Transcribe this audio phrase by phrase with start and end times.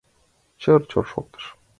[0.61, 1.45] Чыр-чор шоктыш.